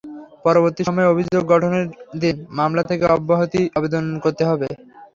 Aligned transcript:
পরবর্তী 0.45 0.81
সময়ে 0.83 1.11
অভিযোগ 1.13 1.43
গঠনের 1.45 1.85
দিন 2.21 2.35
মামলা 2.57 2.83
থেকে 2.83 3.03
অব্যাহতির 3.09 3.71
আবেদন 3.77 4.03
করতে 4.23 4.43
হবে। 4.49 4.67